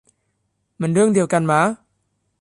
[0.81, 1.61] มันเรื่องเดียวกันมะ